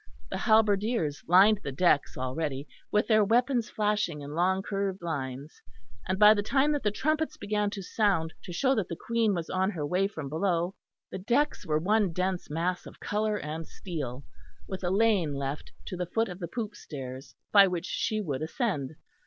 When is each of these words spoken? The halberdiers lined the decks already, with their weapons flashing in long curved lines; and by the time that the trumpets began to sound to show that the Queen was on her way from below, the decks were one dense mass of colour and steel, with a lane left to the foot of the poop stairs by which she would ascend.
The 0.31 0.37
halberdiers 0.39 1.21
lined 1.27 1.59
the 1.63 1.71
decks 1.71 2.17
already, 2.17 2.67
with 2.91 3.05
their 3.05 3.23
weapons 3.23 3.69
flashing 3.69 4.21
in 4.21 4.33
long 4.33 4.63
curved 4.63 5.03
lines; 5.03 5.61
and 6.07 6.17
by 6.17 6.33
the 6.33 6.41
time 6.41 6.71
that 6.71 6.81
the 6.81 6.89
trumpets 6.89 7.37
began 7.37 7.69
to 7.69 7.83
sound 7.83 8.33
to 8.45 8.51
show 8.51 8.73
that 8.73 8.87
the 8.87 8.95
Queen 8.95 9.35
was 9.35 9.47
on 9.51 9.69
her 9.69 9.85
way 9.85 10.07
from 10.07 10.27
below, 10.27 10.73
the 11.11 11.19
decks 11.19 11.67
were 11.67 11.77
one 11.77 12.13
dense 12.13 12.49
mass 12.49 12.87
of 12.87 12.99
colour 12.99 13.37
and 13.37 13.67
steel, 13.67 14.23
with 14.67 14.83
a 14.83 14.89
lane 14.89 15.35
left 15.35 15.71
to 15.85 15.95
the 15.95 16.07
foot 16.07 16.29
of 16.29 16.39
the 16.39 16.47
poop 16.47 16.73
stairs 16.73 17.35
by 17.51 17.67
which 17.67 17.85
she 17.85 18.19
would 18.19 18.41
ascend. 18.41 18.95